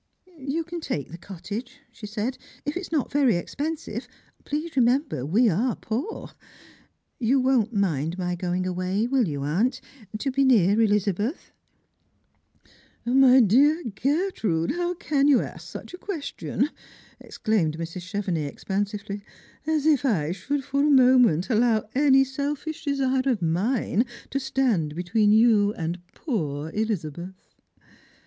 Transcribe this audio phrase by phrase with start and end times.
[0.55, 4.07] "You can take the cottage," she said," if it is not very •expensive.
[4.45, 6.31] Please remember that we are poor.
[7.19, 9.79] You won't mind my going away, will you, aunt,
[10.17, 11.51] to be near Elizabeth?
[13.05, 16.71] ""My dear Gertrude, how can you ask such a question?" ox K B 8S2 Strangerg
[17.67, 17.77] and Pilgrimg.
[17.77, 18.11] cUiimed Mrs.
[18.11, 19.23] Clievenix expansively.
[19.67, 24.95] "As if I should for a moment allow any selfish desire of mine to stand
[24.95, 27.53] between you and poor Elizabeth."